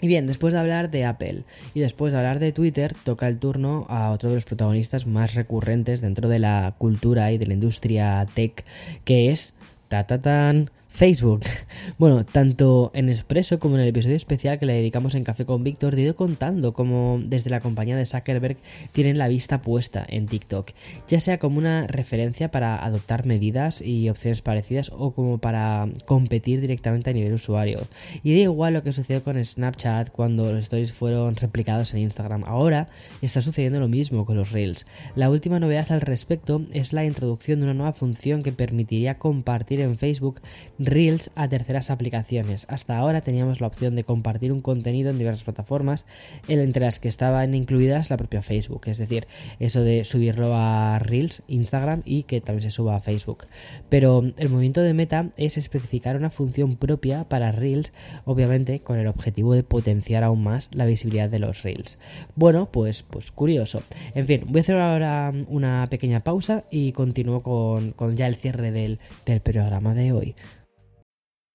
Y 0.01 0.08
bien, 0.08 0.27
después 0.27 0.53
de 0.53 0.60
hablar 0.60 0.91
de 0.91 1.06
Apple 1.06 1.44
y 1.74 1.82
después 1.82 2.13
de 2.13 2.20
hablar 2.20 2.39
de 2.39 2.51
Twitter, 2.51 2.96
toca 3.03 3.27
el 3.27 3.38
turno 3.38 3.86
a 3.89 4.12
otro 4.12 4.29
de 4.29 4.36
los 4.36 4.46
protagonistas 4.46 5.06
más 5.06 5.34
recurrentes 5.34 6.01
dentro 6.01 6.29
de 6.29 6.39
la 6.39 6.75
cultura 6.77 7.32
y 7.32 7.38
de 7.38 7.48
la 7.48 7.53
industria 7.53 8.25
tech, 8.34 8.63
que 9.03 9.29
es 9.29 9.56
Tatatán 9.89 10.72
Facebook. 10.89 11.41
Bueno, 11.98 12.25
tanto 12.25 12.91
en 12.93 13.10
Expreso 13.10 13.60
como 13.60 13.75
en 13.75 13.81
el 13.81 13.89
episodio 13.89 14.15
especial 14.15 14.60
que 14.60 14.65
le 14.65 14.74
dedicamos 14.74 15.15
en 15.15 15.24
Café 15.24 15.46
con 15.46 15.63
Víctor, 15.63 15.96
te 15.96 16.01
he 16.01 16.03
ido 16.03 16.15
contando 16.15 16.74
cómo 16.74 17.19
desde 17.24 17.50
la 17.50 17.62
compañía 17.62 17.98
de 17.98 18.05
Zuckerberg 18.05 18.58
tienen 18.91 19.17
la 19.17 19.27
vista 19.27 19.62
puesta 19.62 20.05
en 20.08 20.27
TikTok, 20.27 20.72
ya 21.08 21.19
sea 21.19 21.39
como 21.39 21.58
una 21.58 21.88
referencia 21.88 22.51
para 22.51 22.84
adoptar 22.84 23.25
medidas 23.25 23.81
y 23.81 24.10
opciones 24.10 24.41
parecidas 24.41 24.91
o 24.96 25.12
como 25.12 25.39
para 25.39 25.89
competir 26.05 26.62
directamente 26.62 27.10
a 27.10 27.13
nivel 27.13 27.34
usuario. 27.34 27.81
Y 28.24 28.34
da 28.36 28.41
igual 28.41 28.74
lo 28.74 28.84
que 28.84 28.91
sucedió 28.91 29.24
con 29.24 29.43
Snapchat 29.43 30.12
cuando 30.12 30.51
los 30.51 30.63
stories 30.63 30.93
fueron 30.93 31.36
replicados 31.36 31.93
en 31.93 32.01
Instagram. 32.01 32.43
Ahora 32.46 32.88
está 33.22 33.41
sucediendo 33.41 33.79
lo 33.79 33.88
mismo 33.88 34.25
con 34.25 34.38
los 34.38 34.51
Reels. 34.51 34.86
La 35.15 35.29
última 35.29 35.60
novedad 35.60 35.91
al 35.91 36.01
respecto 36.01 36.62
es 36.72 36.93
la 36.93 37.05
introducción 37.05 37.60
de 37.60 37.65
una 37.65 37.74
nueva 37.74 37.93
función 37.93 38.43
que 38.43 38.51
permitiría 38.51 39.17
compartir 39.17 39.81
en 39.81 39.98
Facebook 39.98 40.41
Reels 40.79 41.31
a 41.36 41.50
terceras 41.50 41.91
aplicaciones. 41.91 42.65
Hasta 42.69 42.98
ahora 42.98 43.19
teníamos 43.21 43.59
la 43.59 43.67
opción 43.67 43.95
de 43.95 44.05
compartir 44.05 44.53
un 44.53 44.62
contenido 44.62 45.09
en 45.09 45.17
diversas 45.17 45.43
plataformas, 45.43 46.05
entre 46.48 46.86
las 46.86 47.00
que 47.00 47.09
estaban 47.09 47.53
incluidas 47.53 48.09
la 48.09 48.17
propia 48.17 48.41
Facebook, 48.41 48.83
es 48.86 48.98
decir, 48.98 49.27
eso 49.59 49.81
de 49.81 50.05
subirlo 50.05 50.55
a 50.55 50.98
Reels, 51.00 51.43
Instagram 51.48 52.01
y 52.05 52.24
que 52.24 52.39
también 52.39 52.63
se 52.63 52.75
suba 52.75 52.95
a 52.95 53.01
Facebook. 53.01 53.45
Pero 53.89 54.24
el 54.38 54.50
movimiento 54.50 54.81
de 54.81 54.93
Meta 54.93 55.29
es 55.36 55.57
especificar 55.57 56.15
una 56.15 56.29
función 56.29 56.77
propia 56.77 57.25
para 57.25 57.51
Reels, 57.51 57.91
obviamente 58.25 58.79
con 58.79 58.98
el 58.98 59.07
objetivo 59.07 59.53
de 59.53 59.63
potenciar 59.63 60.24
aún 60.24 60.43
más 60.43 60.69
la 60.74 60.86
visibilidad 60.86 61.29
de 61.29 61.39
los 61.39 61.63
Reels. 61.63 62.00
Bueno, 62.36 62.69
pues, 62.71 63.03
pues 63.03 63.31
curioso. 63.31 63.83
En 64.15 64.25
fin, 64.25 64.45
voy 64.48 64.59
a 64.59 64.62
hacer 64.62 64.77
ahora 64.77 65.33
una 65.50 65.86
pequeña 65.89 66.21
pausa 66.21 66.63
y 66.71 66.93
continúo 66.93 67.43
con, 67.43 68.15
ya 68.15 68.27
el 68.27 68.36
cierre 68.36 68.71
del, 68.71 69.00
del 69.25 69.41
programa 69.41 69.93
de 69.93 70.13
hoy. 70.13 70.36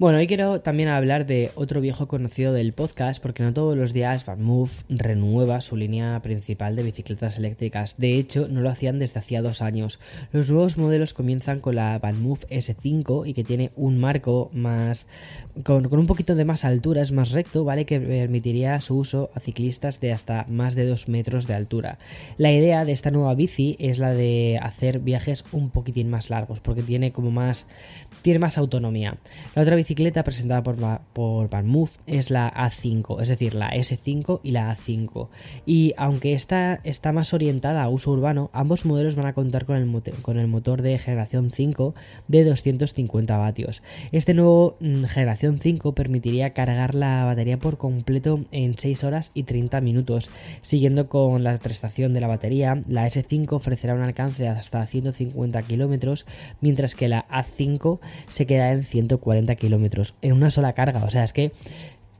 Bueno, 0.00 0.16
hoy 0.16 0.26
quiero 0.26 0.62
también 0.62 0.88
hablar 0.88 1.26
de 1.26 1.50
otro 1.56 1.82
viejo 1.82 2.08
conocido 2.08 2.54
del 2.54 2.72
podcast, 2.72 3.20
porque 3.20 3.42
no 3.42 3.52
todos 3.52 3.76
los 3.76 3.92
días 3.92 4.24
VanMoof 4.24 4.84
renueva 4.88 5.60
su 5.60 5.76
línea 5.76 6.18
principal 6.22 6.74
de 6.74 6.84
bicicletas 6.84 7.36
eléctricas. 7.36 7.98
De 7.98 8.14
hecho, 8.14 8.48
no 8.48 8.62
lo 8.62 8.70
hacían 8.70 8.98
desde 8.98 9.18
hacía 9.18 9.42
dos 9.42 9.60
años. 9.60 10.00
Los 10.32 10.50
nuevos 10.50 10.78
modelos 10.78 11.12
comienzan 11.12 11.60
con 11.60 11.74
la 11.74 11.98
VanMoof 11.98 12.46
S5 12.46 13.28
y 13.28 13.34
que 13.34 13.44
tiene 13.44 13.72
un 13.76 13.98
marco 13.98 14.48
más 14.54 15.06
con, 15.64 15.86
un 15.94 16.06
poquito 16.06 16.34
de 16.34 16.46
más 16.46 16.64
altura, 16.64 17.02
es 17.02 17.12
más 17.12 17.32
recto, 17.32 17.64
¿vale? 17.64 17.84
Que 17.84 18.00
permitiría 18.00 18.80
su 18.80 18.96
uso 18.96 19.28
a 19.34 19.40
ciclistas 19.40 20.00
de 20.00 20.12
hasta 20.12 20.46
más 20.48 20.76
de 20.76 20.86
dos 20.86 21.08
metros 21.08 21.46
de 21.46 21.52
altura. 21.52 21.98
La 22.38 22.50
idea 22.50 22.86
de 22.86 22.92
esta 22.92 23.10
nueva 23.10 23.34
bici 23.34 23.76
es 23.78 23.98
la 23.98 24.14
de 24.14 24.58
hacer 24.62 25.00
viajes 25.00 25.44
un 25.52 25.68
poquitín 25.68 26.08
más 26.08 26.30
largos, 26.30 26.58
porque 26.60 26.82
tiene 26.82 27.12
como 27.12 27.30
más 27.30 27.66
tiene 28.22 28.38
más 28.38 28.58
autonomía. 28.58 29.18
La 29.54 29.62
otra 29.62 29.76
bicicleta 29.90 30.22
presentada 30.22 30.62
por, 30.62 30.76
por 31.12 31.50
VanMoof 31.50 31.96
es 32.06 32.30
la 32.30 32.48
A5, 32.54 33.20
es 33.22 33.28
decir, 33.28 33.56
la 33.56 33.70
S5 33.70 34.38
y 34.44 34.52
la 34.52 34.72
A5. 34.72 35.26
Y 35.66 35.94
aunque 35.96 36.34
esta 36.34 36.78
está 36.84 37.10
más 37.10 37.34
orientada 37.34 37.82
a 37.82 37.88
uso 37.88 38.12
urbano, 38.12 38.50
ambos 38.52 38.86
modelos 38.86 39.16
van 39.16 39.26
a 39.26 39.32
contar 39.32 39.64
con 39.64 39.74
el, 39.74 39.90
con 40.22 40.38
el 40.38 40.46
motor 40.46 40.82
de 40.82 40.96
generación 41.00 41.50
5 41.50 41.96
de 42.28 42.44
250 42.44 43.36
vatios. 43.36 43.82
Este 44.12 44.32
nuevo 44.32 44.76
mm, 44.78 45.06
generación 45.06 45.58
5 45.58 45.92
permitiría 45.92 46.50
cargar 46.50 46.94
la 46.94 47.24
batería 47.24 47.58
por 47.58 47.76
completo 47.76 48.44
en 48.52 48.78
6 48.78 49.02
horas 49.02 49.32
y 49.34 49.42
30 49.42 49.80
minutos. 49.80 50.30
Siguiendo 50.62 51.08
con 51.08 51.42
la 51.42 51.58
prestación 51.58 52.14
de 52.14 52.20
la 52.20 52.28
batería, 52.28 52.80
la 52.86 53.08
S5 53.08 53.54
ofrecerá 53.54 53.94
un 53.94 54.02
alcance 54.02 54.44
de 54.44 54.50
hasta 54.50 54.86
150 54.86 55.60
kilómetros, 55.62 56.26
mientras 56.60 56.94
que 56.94 57.08
la 57.08 57.26
A5 57.26 57.98
se 58.28 58.46
queda 58.46 58.70
en 58.70 58.84
140 58.84 59.56
kilómetros 59.56 59.79
en 60.22 60.32
una 60.32 60.50
sola 60.50 60.72
carga. 60.72 61.04
O 61.04 61.10
sea, 61.10 61.24
es 61.24 61.32
que 61.32 61.52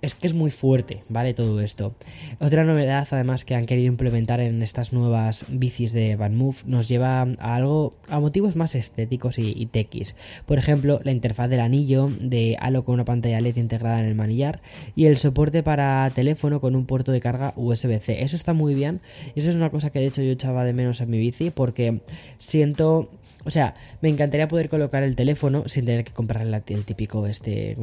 es 0.03 0.15
que 0.15 0.27
es 0.27 0.35
muy 0.35 0.51
fuerte, 0.51 1.03
¿vale? 1.09 1.35
Todo 1.35 1.61
esto. 1.61 1.95
Otra 2.39 2.65
novedad, 2.65 3.07
además, 3.11 3.45
que 3.45 3.55
han 3.55 3.67
querido 3.67 3.89
implementar 3.89 4.41
en 4.41 4.63
estas 4.63 4.93
nuevas 4.93 5.45
bicis 5.49 5.93
de 5.93 6.17
VanMoof 6.17 6.65
nos 6.65 6.89
lleva 6.89 7.21
a 7.21 7.55
algo, 7.55 7.93
a 8.09 8.19
motivos 8.19 8.57
más 8.57 8.75
estéticos 8.75 9.39
y, 9.39 9.53
y 9.55 9.67
techis. 9.67 10.17
Por 10.47 10.59
ejemplo, 10.59 11.01
la 11.05 11.13
interfaz 11.13 11.51
del 11.51 11.61
anillo 11.61 12.11
de 12.21 12.57
Halo 12.61 12.85
con 12.85 12.95
una 12.95 13.05
pantalla 13.05 13.41
LED 13.41 13.57
integrada 13.57 14.01
en 14.01 14.07
el 14.07 14.15
manillar 14.15 14.63
y 14.97 15.05
el 15.05 15.17
soporte 15.19 15.63
para 15.63 16.11
teléfono 16.15 16.61
con 16.61 16.77
un 16.77 16.87
puerto 16.87 17.13
de 17.13 17.21
carga 17.21 17.53
USB-C. 17.57 18.23
Eso 18.23 18.37
está 18.37 18.55
muy 18.55 18.75
bien. 18.75 19.01
Eso 19.37 19.51
es 19.51 19.57
una 19.57 19.71
cosa 19.71 19.91
que 19.91 19.99
de 19.99 20.07
hecho 20.07 20.23
yo 20.23 20.33
echaba 20.33 20.65
de 20.65 20.73
menos 20.73 21.01
en 21.01 21.11
mi 21.11 21.19
bici 21.19 21.51
porque 21.51 22.01
siento 22.39 23.11
o 23.45 23.51
sea, 23.51 23.75
me 24.03 24.09
encantaría 24.09 24.49
poder 24.49 24.69
colocar 24.69 25.03
el 25.03 25.17
teléfono 25.17 25.65
sin 25.67 25.87
tener 25.87 26.05
que 26.05 26.13
comprar 26.13 26.47
el, 26.47 26.63
típico 26.85 27.27
este 27.27 27.77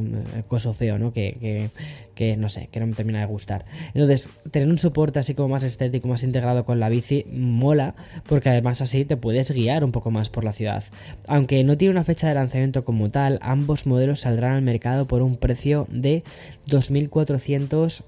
coso 0.46 0.72
feo, 0.72 0.98
¿no? 0.98 1.12
Que, 1.12 1.70
que, 2.14 2.36
no 2.36 2.48
sé, 2.48 2.68
que 2.70 2.80
no 2.80 2.86
me 2.86 2.94
termina 2.94 3.20
de 3.20 3.26
gustar. 3.26 3.64
Entonces, 3.94 4.28
tener 4.50 4.68
un 4.68 4.78
soporte 4.78 5.18
así 5.18 5.34
como 5.34 5.48
más 5.48 5.64
estético, 5.64 6.08
más 6.08 6.22
integrado 6.22 6.64
con 6.64 6.80
la 6.80 6.88
bici, 6.88 7.24
mola, 7.30 7.94
porque 8.26 8.50
además 8.50 8.80
así 8.80 9.04
te 9.04 9.16
puedes 9.16 9.50
guiar 9.50 9.84
un 9.84 9.92
poco 9.92 10.10
más 10.10 10.30
por 10.30 10.44
la 10.44 10.52
ciudad. 10.52 10.84
Aunque 11.26 11.64
no 11.64 11.76
tiene 11.76 11.92
una 11.92 12.04
fecha 12.04 12.28
de 12.28 12.34
lanzamiento 12.34 12.84
como 12.84 13.10
tal, 13.10 13.38
ambos 13.42 13.86
modelos 13.86 14.20
saldrán 14.20 14.52
al 14.52 14.62
mercado 14.62 15.06
por 15.06 15.22
un 15.22 15.36
precio 15.36 15.86
de 15.90 16.22
2.400 16.68 18.02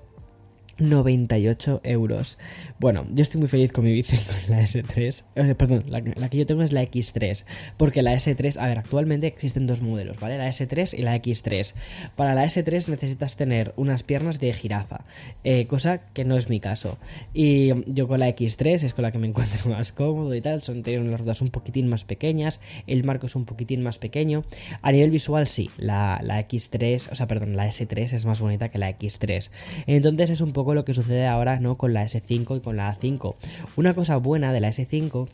98 0.80 1.80
euros. 1.84 2.38
Bueno, 2.78 3.04
yo 3.12 3.22
estoy 3.22 3.40
muy 3.40 3.48
feliz 3.48 3.72
con 3.72 3.84
mi 3.84 3.92
bici 3.92 4.16
con 4.46 4.56
la 4.56 4.62
S3. 4.62 5.22
Eh, 5.36 5.54
perdón, 5.54 5.84
la, 5.88 6.00
que 6.02 6.36
yo 6.36 6.46
tengo 6.46 6.62
es 6.62 6.72
la 6.72 6.82
X3. 6.82 7.44
Porque 7.76 8.02
la 8.02 8.14
S3, 8.14 8.58
a 8.58 8.66
ver, 8.66 8.78
actualmente 8.78 9.26
existen 9.26 9.66
dos 9.66 9.82
modelos, 9.82 10.18
¿vale? 10.18 10.38
La 10.38 10.48
S3 10.48 10.98
y 10.98 11.02
la 11.02 11.16
X3. 11.16 11.74
Para 12.16 12.34
la 12.34 12.44
S3 12.44 12.88
necesitas 12.88 13.36
tener 13.36 13.74
unas 13.76 14.02
piernas 14.02 14.40
de 14.40 14.52
jirafa, 14.52 15.04
eh, 15.44 15.66
cosa 15.66 15.98
que 16.12 16.24
no 16.24 16.36
es 16.36 16.48
mi 16.48 16.60
caso. 16.60 16.98
Y 17.34 17.70
yo 17.92 18.08
con 18.08 18.20
la 18.20 18.28
X3 18.28 18.84
es 18.84 18.94
con 18.94 19.02
la 19.02 19.12
que 19.12 19.18
me 19.18 19.26
encuentro 19.26 19.70
más 19.70 19.92
cómodo 19.92 20.34
y 20.34 20.40
tal. 20.40 20.62
Son 20.62 20.82
tienen 20.82 21.10
las 21.10 21.20
ruedas 21.20 21.42
un 21.42 21.48
poquitín 21.48 21.88
más 21.88 22.04
pequeñas, 22.04 22.60
el 22.86 23.04
marco 23.04 23.26
es 23.26 23.36
un 23.36 23.44
poquitín 23.44 23.82
más 23.82 23.98
pequeño. 23.98 24.44
A 24.82 24.92
nivel 24.92 25.10
visual, 25.10 25.46
sí, 25.46 25.70
la, 25.76 26.20
la 26.22 26.40
X3, 26.48 27.12
o 27.12 27.14
sea, 27.14 27.26
perdón, 27.26 27.56
la 27.56 27.66
S3 27.66 28.14
es 28.14 28.24
más 28.24 28.40
bonita 28.40 28.70
que 28.70 28.78
la 28.78 28.90
X3. 28.90 29.50
Entonces 29.86 30.30
es 30.30 30.40
un 30.40 30.52
poco 30.52 30.69
lo 30.74 30.84
que 30.84 30.94
sucede 30.94 31.26
ahora 31.26 31.60
¿no? 31.60 31.76
con 31.76 31.94
la 31.94 32.04
S5 32.04 32.56
y 32.56 32.60
con 32.60 32.76
la 32.76 32.94
A5. 32.96 33.34
Una 33.76 33.94
cosa 33.94 34.16
buena 34.16 34.52
de 34.52 34.60
la 34.60 34.68
S5 34.68 35.28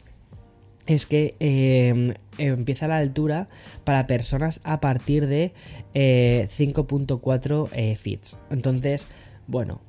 es 0.87 1.07
que 1.07 1.35
eh, 1.41 2.15
empieza 2.39 2.89
la 2.89 2.99
altura 2.99 3.49
para 3.85 4.07
personas 4.07 4.61
a 4.65 4.81
partir 4.81 5.27
de 5.27 5.53
5.4 5.95 7.69
eh, 7.73 7.93
eh, 7.93 7.97
fits. 7.97 8.39
Entonces, 8.51 9.09
bueno, 9.47 9.81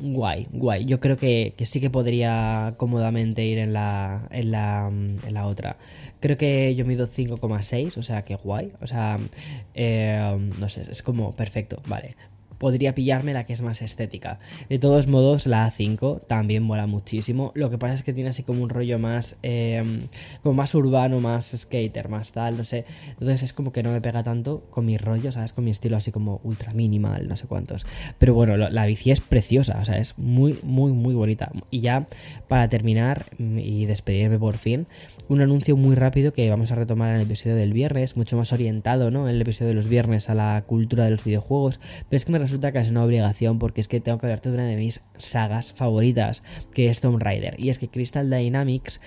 guay, 0.00 0.46
guay. 0.52 0.84
Yo 0.84 1.00
creo 1.00 1.16
que, 1.16 1.54
sí 1.64 1.80
que 1.80 1.90
podría 1.90 2.74
cómodamente 2.76 3.44
ir 3.44 3.58
en 3.58 3.72
la, 3.72 4.28
en 4.30 4.52
la, 4.52 4.88
en 4.88 5.34
la 5.34 5.46
otra. 5.46 5.76
Creo 6.20 6.36
que 6.36 6.74
yo 6.74 6.84
mido 6.84 7.08
5,6, 7.08 7.96
o 7.96 8.02
sea 8.02 8.24
que 8.24 8.36
guay. 8.36 8.72
O 8.80 8.86
sea, 8.86 9.18
no 9.18 10.68
sé, 10.68 10.82
es 10.88 11.02
como 11.02 11.32
perfecto, 11.32 11.82
vale 11.88 12.16
podría 12.58 12.94
pillarme 12.94 13.32
la 13.32 13.44
que 13.44 13.52
es 13.52 13.62
más 13.62 13.82
estética. 13.82 14.38
De 14.68 14.78
todos 14.78 15.06
modos, 15.06 15.46
la 15.46 15.66
A5 15.70 16.26
también 16.26 16.62
mola 16.62 16.86
muchísimo. 16.86 17.52
Lo 17.54 17.70
que 17.70 17.78
pasa 17.78 17.94
es 17.94 18.02
que 18.02 18.12
tiene 18.12 18.30
así 18.30 18.42
como 18.42 18.62
un 18.62 18.68
rollo 18.68 18.98
más, 18.98 19.36
em, 19.42 20.00
como 20.42 20.54
más 20.54 20.74
urbano, 20.74 21.20
más 21.20 21.54
skater, 21.56 22.08
más 22.08 22.32
tal, 22.32 22.56
no 22.56 22.64
sé. 22.64 22.84
Entonces 23.10 23.42
es 23.42 23.52
como 23.52 23.72
que 23.72 23.82
no 23.82 23.92
me 23.92 24.00
pega 24.00 24.22
tanto 24.22 24.64
con 24.70 24.84
mi 24.86 24.96
rollo, 24.98 25.32
¿sabes? 25.32 25.52
Con 25.52 25.64
mi 25.64 25.70
estilo 25.70 25.96
así 25.96 26.10
como 26.10 26.40
ultra 26.44 26.72
minimal, 26.72 27.28
no 27.28 27.36
sé 27.36 27.46
cuántos. 27.46 27.86
Pero 28.18 28.34
bueno, 28.34 28.56
la 28.56 28.86
bici 28.86 29.10
es 29.10 29.20
preciosa, 29.20 29.78
o 29.80 29.84
sea, 29.84 29.98
es 29.98 30.18
muy, 30.18 30.58
muy, 30.62 30.92
muy 30.92 31.14
bonita. 31.14 31.50
Y 31.70 31.80
ya 31.80 32.06
para 32.48 32.68
terminar 32.68 33.26
y 33.38 33.86
despedirme 33.86 34.38
por 34.38 34.56
fin, 34.56 34.86
un 35.28 35.40
anuncio 35.40 35.76
muy 35.76 35.94
rápido 35.94 36.32
que 36.32 36.48
vamos 36.50 36.72
a 36.72 36.74
retomar 36.74 37.10
en 37.10 37.16
el 37.16 37.22
episodio 37.22 37.56
del 37.56 37.72
viernes, 37.72 38.16
mucho 38.16 38.36
más 38.36 38.52
orientado, 38.52 39.10
¿no? 39.10 39.28
En 39.28 39.34
el 39.34 39.42
episodio 39.42 39.68
de 39.68 39.74
los 39.74 39.88
viernes 39.88 40.30
a 40.30 40.34
la 40.34 40.62
cultura 40.66 41.04
de 41.04 41.10
los 41.10 41.24
videojuegos. 41.24 41.80
Pero 42.08 42.16
es 42.16 42.24
que 42.24 42.32
me 42.32 42.38
resulta 42.48 42.68
es 42.80 42.90
una 42.90 43.04
obligación 43.04 43.58
porque 43.58 43.80
es 43.80 43.88
que 43.88 44.00
tengo 44.00 44.18
que 44.18 44.26
hablarte 44.26 44.48
de 44.48 44.54
una 44.54 44.64
de 44.64 44.76
mis 44.76 45.02
sagas 45.18 45.72
favoritas, 45.72 46.42
que 46.72 46.88
es 46.88 47.00
Tomb 47.00 47.20
Raider. 47.20 47.54
Y 47.58 47.68
es 47.68 47.78
que 47.78 47.88
Crystal 47.88 48.28
Dynamics 48.28 49.00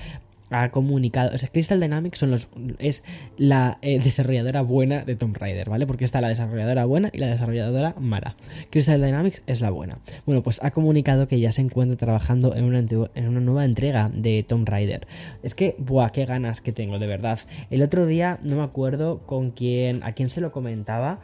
ha 0.51 0.69
comunicado. 0.69 1.33
O 1.33 1.37
sea, 1.37 1.49
Crystal 1.49 1.79
Dynamics 1.79 2.19
son 2.19 2.31
los, 2.31 2.49
es 2.77 3.03
la 3.37 3.79
eh, 3.81 3.99
desarrolladora 3.99 4.61
buena 4.61 5.03
de 5.03 5.15
Tomb 5.15 5.35
Raider, 5.37 5.69
¿vale? 5.69 5.87
Porque 5.87 6.05
está 6.05 6.21
la 6.21 6.27
desarrolladora 6.27 6.85
buena 6.85 7.09
y 7.13 7.17
la 7.17 7.27
desarrolladora 7.27 7.95
mala. 7.99 8.35
Crystal 8.69 9.01
Dynamics 9.01 9.41
es 9.47 9.61
la 9.61 9.69
buena. 9.69 9.99
Bueno, 10.25 10.43
pues 10.43 10.63
ha 10.63 10.71
comunicado 10.71 11.27
que 11.27 11.39
ya 11.39 11.51
se 11.51 11.61
encuentra 11.61 11.97
trabajando 11.97 12.55
en 12.55 12.65
una, 12.65 12.79
en 12.79 13.27
una 13.27 13.39
nueva 13.39 13.65
entrega 13.65 14.11
de 14.13 14.43
Tomb 14.43 14.67
Raider. 14.67 15.07
Es 15.41 15.55
que, 15.55 15.75
buah, 15.79 16.11
qué 16.11 16.25
ganas 16.25 16.61
que 16.61 16.73
tengo, 16.73 16.99
de 16.99 17.07
verdad. 17.07 17.39
El 17.69 17.81
otro 17.81 18.05
día, 18.05 18.39
no 18.43 18.57
me 18.57 18.63
acuerdo 18.63 19.19
con 19.25 19.51
quién, 19.51 20.03
a 20.03 20.11
quién 20.13 20.29
se 20.29 20.41
lo 20.41 20.51
comentaba 20.51 21.21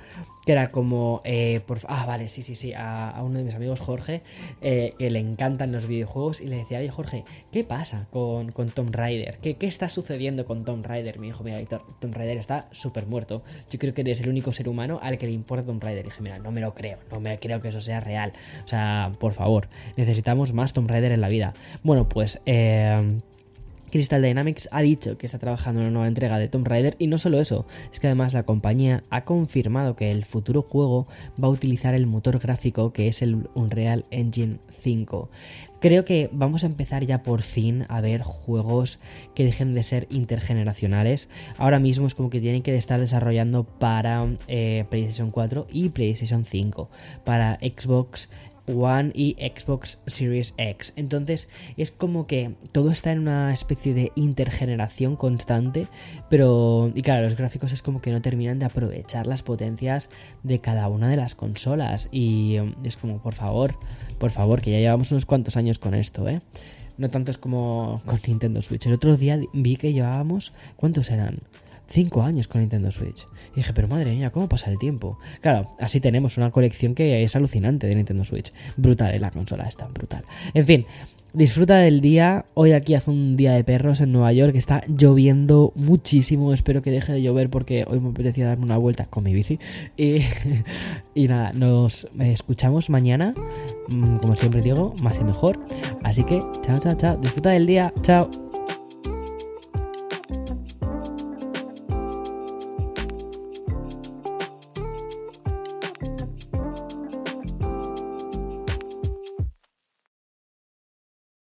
que 0.47 0.53
era 0.53 0.71
como, 0.71 1.21
eh, 1.25 1.59
por, 1.67 1.79
ah, 1.89 2.05
vale, 2.05 2.29
sí, 2.29 2.41
sí, 2.41 2.55
sí, 2.55 2.71
a, 2.73 3.21
uno 3.21 3.39
de 3.39 3.43
mis 3.43 3.53
amigos, 3.53 3.81
Jorge, 3.81 4.21
eh, 4.61 4.93
que 4.97 5.09
le 5.09 5.19
encantan 5.19 5.73
los 5.73 5.87
videojuegos, 5.87 6.39
y 6.39 6.47
le 6.47 6.55
decía, 6.55 6.79
oye, 6.79 6.89
Jorge, 6.89 7.25
¿qué 7.51 7.65
pasa 7.65 8.07
con, 8.11 8.53
con 8.53 8.69
Tomb 8.69 8.95
Raider? 8.95 9.39
¿Qué, 9.41 9.57
¿Qué, 9.57 9.67
está 9.67 9.89
sucediendo 9.89 10.45
con 10.45 10.63
Tomb 10.63 10.85
Raider? 10.85 11.19
Me 11.19 11.27
dijo, 11.27 11.43
mira, 11.43 11.57
Víctor, 11.57 11.83
Tomb 11.99 12.15
Raider 12.15 12.37
está 12.37 12.69
súper 12.71 13.07
muerto. 13.07 13.43
Yo 13.69 13.77
creo 13.77 13.93
que 13.93 13.99
eres 13.99 14.21
el 14.21 14.29
único 14.29 14.53
ser 14.53 14.69
humano 14.69 14.99
al 15.03 15.17
que 15.17 15.25
le 15.25 15.33
importa 15.33 15.65
Tomb 15.65 15.83
Raider. 15.83 16.05
Y 16.05 16.09
dije, 16.11 16.21
mira, 16.21 16.39
no 16.39 16.53
me 16.53 16.61
lo 16.61 16.73
creo, 16.73 16.99
no 17.11 17.19
me 17.19 17.37
creo 17.39 17.61
que 17.61 17.67
eso 17.67 17.81
sea 17.81 17.99
real. 17.99 18.31
O 18.63 18.67
sea, 18.69 19.11
por 19.19 19.33
favor, 19.33 19.67
necesitamos 19.97 20.53
más 20.53 20.71
Tomb 20.71 20.89
Raider 20.89 21.11
en 21.11 21.19
la 21.19 21.27
vida. 21.27 21.55
Bueno, 21.83 22.07
pues... 22.07 22.39
Eh, 22.45 23.19
Crystal 23.91 24.21
Dynamics 24.21 24.69
ha 24.71 24.81
dicho 24.81 25.17
que 25.17 25.25
está 25.25 25.39
trabajando 25.39 25.81
en 25.81 25.87
una 25.87 25.93
nueva 25.93 26.07
entrega 26.07 26.37
de 26.37 26.47
Tomb 26.47 26.67
Raider 26.67 26.95
y 26.99 27.07
no 27.07 27.17
solo 27.17 27.39
eso, 27.39 27.65
es 27.91 27.99
que 27.99 28.07
además 28.07 28.33
la 28.33 28.43
compañía 28.43 29.03
ha 29.09 29.23
confirmado 29.23 29.95
que 29.95 30.11
el 30.11 30.25
futuro 30.25 30.61
juego 30.61 31.07
va 31.41 31.47
a 31.47 31.51
utilizar 31.51 31.93
el 31.93 32.05
motor 32.07 32.39
gráfico 32.39 32.91
que 32.91 33.07
es 33.07 33.21
el 33.21 33.49
Unreal 33.53 34.05
Engine 34.11 34.59
5. 34.69 35.29
Creo 35.79 36.05
que 36.05 36.29
vamos 36.31 36.63
a 36.63 36.67
empezar 36.67 37.05
ya 37.05 37.23
por 37.23 37.41
fin 37.41 37.85
a 37.87 38.01
ver 38.01 38.23
juegos 38.23 38.99
que 39.35 39.45
dejen 39.45 39.73
de 39.73 39.83
ser 39.83 40.07
intergeneracionales. 40.09 41.29
Ahora 41.57 41.79
mismo 41.79 42.07
es 42.07 42.15
como 42.15 42.29
que 42.29 42.41
tienen 42.41 42.63
que 42.63 42.75
estar 42.75 42.99
desarrollando 42.99 43.63
para 43.63 44.27
eh, 44.47 44.85
PlayStation 44.89 45.31
4 45.31 45.67
y 45.71 45.89
PlayStation 45.89 46.45
5, 46.45 46.89
para 47.23 47.59
Xbox 47.61 48.29
One 48.67 49.11
y 49.13 49.35
Xbox 49.39 49.99
Series 50.07 50.53
X. 50.57 50.93
Entonces 50.95 51.49
es 51.77 51.91
como 51.91 52.27
que 52.27 52.55
todo 52.71 52.91
está 52.91 53.11
en 53.11 53.19
una 53.19 53.53
especie 53.53 53.93
de 53.93 54.11
intergeneración 54.15 55.15
constante, 55.15 55.87
pero 56.29 56.91
y 56.93 57.01
claro, 57.01 57.23
los 57.23 57.35
gráficos 57.35 57.71
es 57.71 57.81
como 57.81 58.01
que 58.01 58.11
no 58.11 58.21
terminan 58.21 58.59
de 58.59 58.65
aprovechar 58.65 59.27
las 59.27 59.43
potencias 59.43 60.09
de 60.43 60.59
cada 60.59 60.87
una 60.87 61.09
de 61.09 61.17
las 61.17 61.35
consolas 61.35 62.09
y 62.11 62.57
es 62.83 62.97
como, 62.97 63.21
por 63.21 63.33
favor, 63.33 63.75
por 64.17 64.31
favor, 64.31 64.61
que 64.61 64.71
ya 64.71 64.79
llevamos 64.79 65.11
unos 65.11 65.25
cuantos 65.25 65.57
años 65.57 65.79
con 65.79 65.93
esto, 65.93 66.27
¿eh? 66.27 66.41
No 66.97 67.09
tanto 67.09 67.29
es 67.29 67.37
como 67.37 68.01
con 68.05 68.19
Nintendo 68.25 68.61
Switch. 68.61 68.87
El 68.87 68.93
otro 68.93 69.15
día 69.17 69.39
vi 69.53 69.75
que 69.75 69.93
llevábamos, 69.93 70.53
¿cuántos 70.75 71.11
eran? 71.11 71.41
5 71.87 72.21
años 72.21 72.47
con 72.47 72.61
Nintendo 72.61 72.91
Switch. 72.91 73.27
Y 73.53 73.57
dije, 73.57 73.73
pero 73.73 73.87
madre 73.87 74.13
mía, 74.13 74.29
¿cómo 74.29 74.47
pasa 74.47 74.69
el 74.71 74.77
tiempo? 74.77 75.17
Claro, 75.41 75.71
así 75.79 75.99
tenemos 75.99 76.37
una 76.37 76.51
colección 76.51 76.95
que 76.95 77.23
es 77.23 77.35
alucinante 77.35 77.87
de 77.87 77.95
Nintendo 77.95 78.23
Switch. 78.23 78.51
Brutal, 78.75 79.13
¿eh? 79.13 79.19
la 79.19 79.31
consola 79.31 79.67
está 79.67 79.87
brutal. 79.87 80.23
En 80.53 80.65
fin, 80.65 80.85
Disfruta 81.37 81.77
del 81.77 82.01
día. 82.01 82.45
Hoy 82.55 82.71
aquí 82.71 82.95
hace 82.95 83.11
un 83.11 83.37
día 83.37 83.51
de 83.51 83.63
perros 83.63 84.01
en 84.01 84.11
Nueva 84.11 84.33
York. 84.33 84.55
Está 84.55 84.81
lloviendo 84.87 85.71
muchísimo. 85.75 86.51
Espero 86.51 86.81
que 86.81 86.89
deje 86.89 87.13
de 87.13 87.21
llover 87.21 87.51
porque 87.51 87.85
hoy 87.87 87.99
me 87.99 88.09
apetecía 88.09 88.47
darme 88.47 88.63
una 88.63 88.77
vuelta 88.77 89.05
con 89.05 89.23
mi 89.23 89.33
bici. 89.33 89.59
Y, 89.97 90.21
y 91.13 91.27
nada, 91.27 91.53
nos 91.53 92.07
escuchamos 92.19 92.89
mañana. 92.89 93.35
Mm, 93.87 94.15
como 94.15 94.33
siempre 94.33 94.61
digo, 94.61 94.95
más 94.99 95.19
y 95.19 95.25
mejor. 95.25 95.59
Así 96.01 96.23
que, 96.23 96.41
chao, 96.61 96.79
chao, 96.79 96.95
chao. 96.95 97.17
Disfruta 97.17 97.51
del 97.51 97.67
día. 97.67 97.93
Chao. 98.01 98.46